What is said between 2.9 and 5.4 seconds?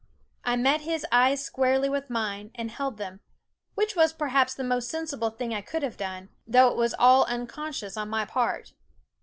them, which was perhaps the most sensi ble